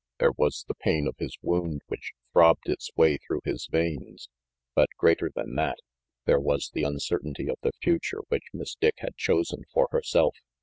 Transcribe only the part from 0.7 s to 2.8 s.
pain of his wound which throbbed